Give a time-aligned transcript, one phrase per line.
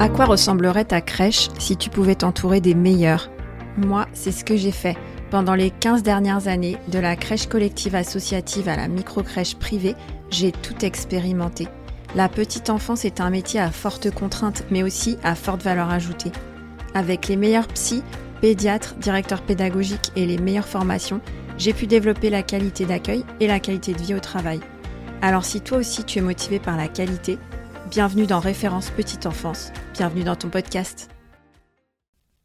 [0.00, 3.30] À quoi ressemblerait ta crèche si tu pouvais t'entourer des meilleurs?
[3.76, 4.96] Moi, c'est ce que j'ai fait.
[5.32, 9.96] Pendant les 15 dernières années, de la crèche collective associative à la micro-crèche privée,
[10.30, 11.66] j'ai tout expérimenté.
[12.14, 16.30] La petite enfance est un métier à forte contrainte, mais aussi à forte valeur ajoutée.
[16.94, 18.04] Avec les meilleurs psys,
[18.40, 21.20] pédiatres, directeurs pédagogiques et les meilleures formations,
[21.58, 24.60] j'ai pu développer la qualité d'accueil et la qualité de vie au travail.
[25.22, 27.36] Alors si toi aussi tu es motivé par la qualité,
[27.90, 29.72] Bienvenue dans Référence Petite Enfance.
[29.94, 31.08] Bienvenue dans ton podcast.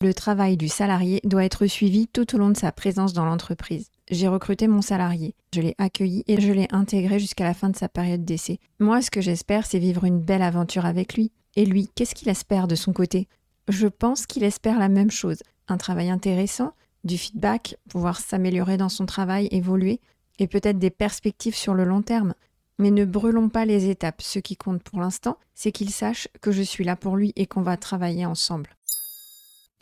[0.00, 3.90] Le travail du salarié doit être suivi tout au long de sa présence dans l'entreprise.
[4.08, 7.76] J'ai recruté mon salarié, je l'ai accueilli et je l'ai intégré jusqu'à la fin de
[7.76, 8.60] sa période d'essai.
[8.78, 11.32] Moi, ce que j'espère, c'est vivre une belle aventure avec lui.
[11.56, 13.26] Et lui, qu'est-ce qu'il espère de son côté?
[13.66, 15.42] Je pense qu'il espère la même chose.
[15.66, 16.72] Un travail intéressant,
[17.02, 20.00] du feedback, pouvoir s'améliorer dans son travail, évoluer,
[20.38, 22.34] et peut-être des perspectives sur le long terme.
[22.82, 24.22] Mais ne brûlons pas les étapes.
[24.22, 27.46] Ce qui compte pour l'instant, c'est qu'il sache que je suis là pour lui et
[27.46, 28.74] qu'on va travailler ensemble.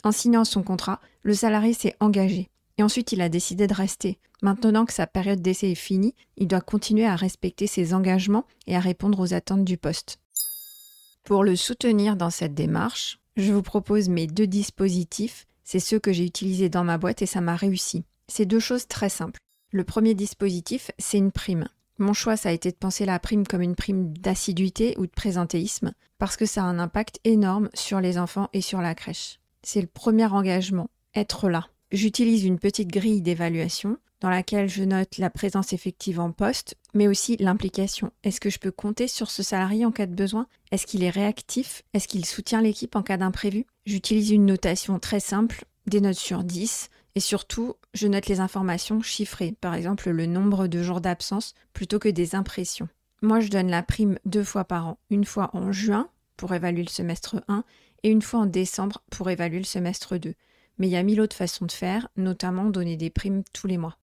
[0.03, 2.51] En signant son contrat, le salarié s'est engagé.
[2.77, 4.19] Et ensuite, il a décidé de rester.
[4.43, 8.75] Maintenant que sa période d'essai est finie, il doit continuer à respecter ses engagements et
[8.75, 10.19] à répondre aux attentes du poste.
[11.23, 15.47] Pour le soutenir dans cette démarche, je vous propose mes deux dispositifs.
[15.63, 18.03] C'est ceux que j'ai utilisés dans ma boîte et ça m'a réussi.
[18.27, 19.39] C'est deux choses très simples.
[19.71, 21.67] Le premier dispositif, c'est une prime.
[22.01, 25.11] Mon choix, ça a été de penser la prime comme une prime d'assiduité ou de
[25.11, 29.39] présentéisme, parce que ça a un impact énorme sur les enfants et sur la crèche.
[29.61, 31.67] C'est le premier engagement, être là.
[31.91, 37.07] J'utilise une petite grille d'évaluation dans laquelle je note la présence effective en poste, mais
[37.07, 38.11] aussi l'implication.
[38.23, 40.47] Est-ce que je peux compter sur ce salarié en cas de besoin?
[40.71, 41.83] Est-ce qu'il est réactif?
[41.93, 43.67] Est-ce qu'il soutient l'équipe en cas d'imprévu?
[43.85, 49.01] J'utilise une notation très simple, des notes sur 10, et surtout, je note les informations
[49.01, 52.87] chiffrées, par exemple le nombre de jours d'absence, plutôt que des impressions.
[53.21, 56.83] Moi, je donne la prime deux fois par an, une fois en juin pour évaluer
[56.83, 57.63] le semestre 1
[58.03, 60.33] et une fois en décembre pour évaluer le semestre 2.
[60.79, 63.77] Mais il y a mille autres façons de faire, notamment donner des primes tous les
[63.77, 63.97] mois.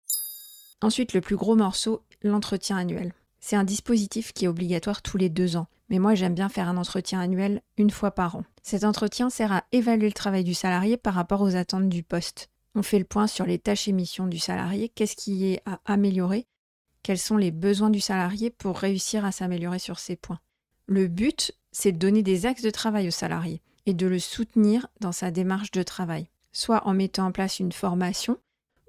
[0.81, 3.13] Ensuite, le plus gros morceau, l'entretien annuel.
[3.41, 6.69] C'est un dispositif qui est obligatoire tous les deux ans, mais moi j'aime bien faire
[6.69, 8.45] un entretien annuel une fois par an.
[8.63, 12.51] Cet entretien sert à évaluer le travail du salarié par rapport aux attentes du poste.
[12.75, 15.81] On fait le point sur les tâches et missions du salarié, qu'est-ce qui est à
[15.85, 16.47] améliorer,
[17.03, 20.41] quels sont les besoins du salarié pour réussir à s'améliorer sur ces points?
[20.87, 24.87] Le but, c'est de donner des axes de travail au salarié et de le soutenir
[25.01, 28.39] dans sa démarche de travail, soit en mettant en place une formation,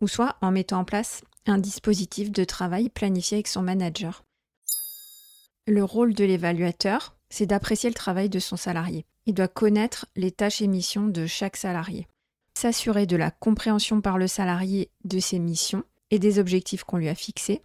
[0.01, 4.23] ou soit en mettant en place un dispositif de travail planifié avec son manager.
[5.67, 9.05] Le rôle de l'évaluateur, c'est d'apprécier le travail de son salarié.
[9.25, 12.07] Il doit connaître les tâches et missions de chaque salarié
[12.59, 17.07] s'assurer de la compréhension par le salarié de ses missions et des objectifs qu'on lui
[17.07, 17.61] a fixés.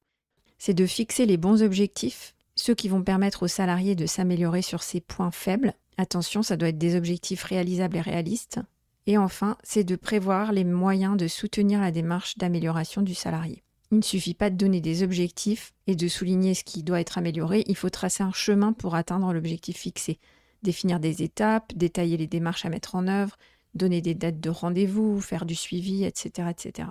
[0.56, 4.84] C'est de fixer les bons objectifs, ceux qui vont permettre au salarié de s'améliorer sur
[4.84, 5.74] ses points faibles.
[5.98, 8.60] Attention, ça doit être des objectifs réalisables et réalistes.
[9.08, 13.64] Et enfin, c'est de prévoir les moyens de soutenir la démarche d'amélioration du salarié.
[13.90, 17.18] Il ne suffit pas de donner des objectifs et de souligner ce qui doit être
[17.18, 20.20] amélioré, il faut tracer un chemin pour atteindre l'objectif fixé,
[20.62, 23.36] définir des étapes, détailler les démarches à mettre en œuvre,
[23.74, 26.48] donner des dates de rendez-vous, faire du suivi, etc.
[26.50, 26.88] etc.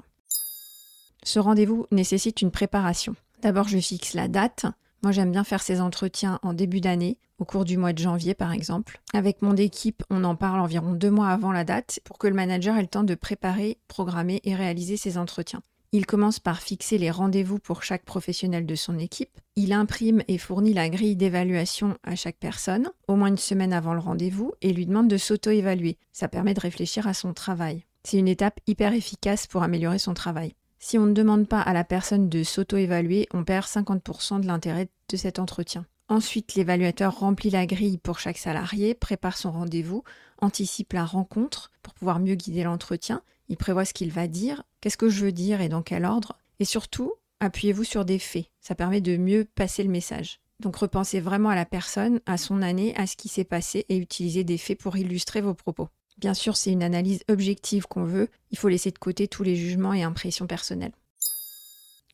[1.23, 3.15] Ce rendez-vous nécessite une préparation.
[3.41, 4.65] D'abord, je fixe la date.
[5.01, 8.33] Moi, j'aime bien faire ces entretiens en début d'année, au cours du mois de janvier
[8.33, 9.01] par exemple.
[9.13, 12.35] Avec mon équipe, on en parle environ deux mois avant la date pour que le
[12.35, 15.61] manager ait le temps de préparer, programmer et réaliser ces entretiens.
[15.95, 19.39] Il commence par fixer les rendez-vous pour chaque professionnel de son équipe.
[19.55, 23.93] Il imprime et fournit la grille d'évaluation à chaque personne, au moins une semaine avant
[23.93, 25.99] le rendez-vous, et lui demande de s'auto-évaluer.
[26.11, 27.85] Ça permet de réfléchir à son travail.
[28.03, 30.55] C'est une étape hyper efficace pour améliorer son travail.
[30.79, 34.89] Si on ne demande pas à la personne de s'auto-évaluer, on perd 50% de l'intérêt
[35.09, 35.85] de cet entretien.
[36.09, 40.03] Ensuite, l'évaluateur remplit la grille pour chaque salarié, prépare son rendez-vous,
[40.39, 44.97] anticipe la rencontre pour pouvoir mieux guider l'entretien il prévoit ce qu'il va dire, qu'est-ce
[44.97, 46.37] que je veux dire et dans quel ordre.
[46.59, 48.45] Et surtout, appuyez-vous sur des faits.
[48.61, 50.39] Ça permet de mieux passer le message.
[50.59, 53.97] Donc repensez vraiment à la personne, à son année, à ce qui s'est passé et
[53.97, 55.89] utilisez des faits pour illustrer vos propos.
[56.17, 59.55] Bien sûr, c'est une analyse objective qu'on veut, il faut laisser de côté tous les
[59.55, 60.93] jugements et impressions personnelles.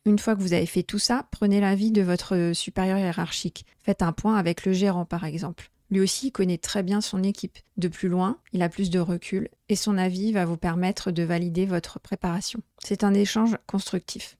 [0.06, 3.66] Une fois que vous avez fait tout ça, prenez l'avis de votre supérieur hiérarchique.
[3.82, 5.70] Faites un point avec le gérant par exemple.
[5.90, 7.58] Lui aussi connaît très bien son équipe.
[7.76, 11.22] De plus loin, il a plus de recul et son avis va vous permettre de
[11.22, 12.60] valider votre préparation.
[12.82, 14.38] C'est un échange constructif.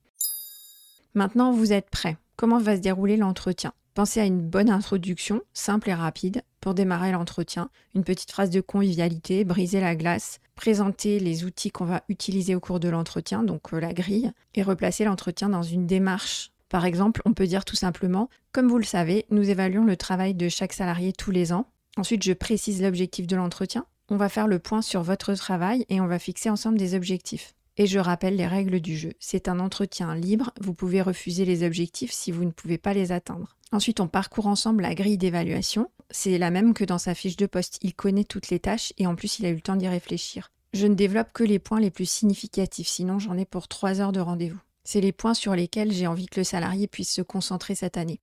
[1.15, 2.17] Maintenant, vous êtes prêt.
[2.37, 3.75] Comment va se dérouler l'entretien?
[4.01, 7.69] Pensez à une bonne introduction, simple et rapide, pour démarrer l'entretien.
[7.95, 12.61] Une petite phrase de convivialité, briser la glace, présenter les outils qu'on va utiliser au
[12.61, 17.21] cours de l'entretien, donc euh, la grille, et replacer l'entretien dans une démarche par exemple,
[17.27, 20.73] on peut dire tout simplement, comme vous le savez, nous évaluons le travail de chaque
[20.73, 21.67] salarié tous les ans.
[21.99, 23.85] Ensuite, je précise l'objectif de l'entretien.
[24.09, 27.55] On va faire le point sur votre travail et on va fixer ensemble des objectifs.
[27.81, 29.15] Et je rappelle les règles du jeu.
[29.21, 33.11] C'est un entretien libre, vous pouvez refuser les objectifs si vous ne pouvez pas les
[33.11, 33.57] atteindre.
[33.73, 35.91] Ensuite, on parcourt ensemble la grille d'évaluation.
[36.11, 37.79] C'est la même que dans sa fiche de poste.
[37.81, 40.53] Il connaît toutes les tâches et en plus, il a eu le temps d'y réfléchir.
[40.75, 44.13] Je ne développe que les points les plus significatifs, sinon j'en ai pour trois heures
[44.13, 44.61] de rendez-vous.
[44.85, 48.21] C'est les points sur lesquels j'ai envie que le salarié puisse se concentrer cette année.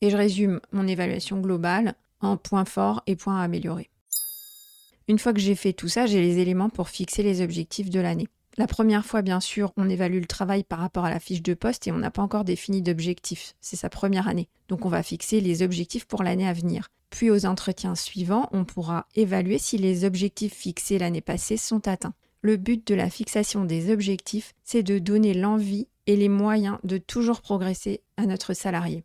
[0.00, 3.88] Et je résume mon évaluation globale en points forts et points à améliorer.
[5.06, 8.00] Une fois que j'ai fait tout ça, j'ai les éléments pour fixer les objectifs de
[8.00, 8.26] l'année.
[8.58, 11.52] La première fois, bien sûr, on évalue le travail par rapport à la fiche de
[11.52, 13.54] poste et on n'a pas encore défini d'objectifs.
[13.60, 14.48] C'est sa première année.
[14.68, 16.88] Donc on va fixer les objectifs pour l'année à venir.
[17.10, 22.14] Puis aux entretiens suivants, on pourra évaluer si les objectifs fixés l'année passée sont atteints.
[22.40, 26.96] Le but de la fixation des objectifs, c'est de donner l'envie et les moyens de
[26.96, 29.04] toujours progresser à notre salarié.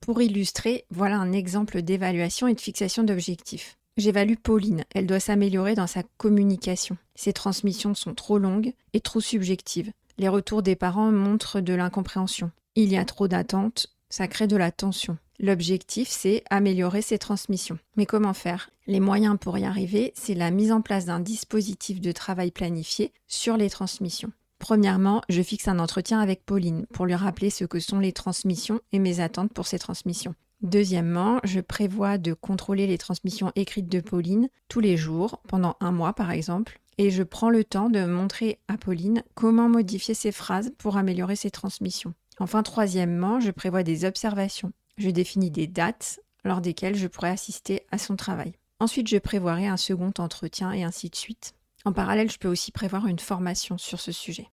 [0.00, 3.76] Pour illustrer, voilà un exemple d'évaluation et de fixation d'objectifs.
[4.00, 6.96] J'évalue Pauline, elle doit s'améliorer dans sa communication.
[7.14, 9.92] Ses transmissions sont trop longues et trop subjectives.
[10.16, 12.50] Les retours des parents montrent de l'incompréhension.
[12.76, 15.18] Il y a trop d'attentes, ça crée de la tension.
[15.38, 17.78] L'objectif, c'est améliorer ses transmissions.
[17.96, 18.70] Mais comment faire?
[18.86, 23.12] Les moyens pour y arriver, c'est la mise en place d'un dispositif de travail planifié
[23.28, 24.32] sur les transmissions.
[24.58, 28.80] Premièrement, je fixe un entretien avec Pauline pour lui rappeler ce que sont les transmissions
[28.92, 30.34] et mes attentes pour ces transmissions.
[30.62, 35.90] Deuxièmement, je prévois de contrôler les transmissions écrites de Pauline tous les jours, pendant un
[35.90, 40.32] mois par exemple, et je prends le temps de montrer à Pauline comment modifier ses
[40.32, 42.12] phrases pour améliorer ses transmissions.
[42.38, 44.72] Enfin, troisièmement, je prévois des observations.
[44.98, 48.52] Je définis des dates lors desquelles je pourrai assister à son travail.
[48.80, 51.54] Ensuite, je prévoirai un second entretien et ainsi de suite.
[51.86, 54.48] En parallèle, je peux aussi prévoir une formation sur ce sujet.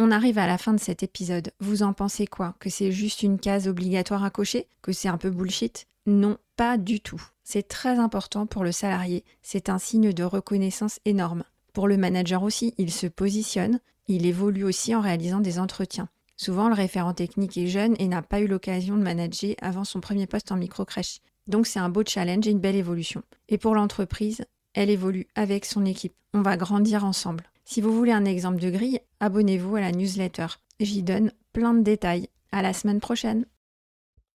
[0.00, 1.52] On arrive à la fin de cet épisode.
[1.60, 2.56] Vous en pensez quoi?
[2.58, 4.66] Que c'est juste une case obligatoire à cocher?
[4.82, 5.86] Que c'est un peu bullshit?
[6.06, 7.22] Non, pas du tout.
[7.44, 9.22] C'est très important pour le salarié.
[9.42, 11.44] C'est un signe de reconnaissance énorme.
[11.72, 16.08] Pour le manager aussi, il se positionne, il évolue aussi en réalisant des entretiens.
[16.36, 20.00] Souvent, le référent technique est jeune et n'a pas eu l'occasion de manager avant son
[20.00, 21.20] premier poste en micro-crèche.
[21.46, 23.22] Donc c'est un beau challenge et une belle évolution.
[23.48, 26.14] Et pour l'entreprise, elle évolue avec son équipe.
[26.32, 27.44] On va grandir ensemble.
[27.64, 30.46] Si vous voulez un exemple de grille, abonnez-vous à la newsletter.
[30.80, 32.28] J'y donne plein de détails.
[32.52, 33.46] À la semaine prochaine.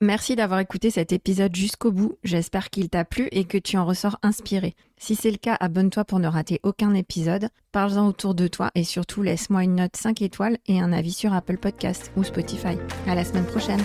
[0.01, 2.17] Merci d'avoir écouté cet épisode jusqu'au bout.
[2.23, 4.75] J'espère qu'il t'a plu et que tu en ressors inspiré.
[4.97, 7.49] Si c'est le cas, abonne-toi pour ne rater aucun épisode.
[7.71, 11.33] Parle-en autour de toi et surtout laisse-moi une note 5 étoiles et un avis sur
[11.33, 12.77] Apple Podcast ou Spotify.
[13.07, 13.83] À la semaine prochaine.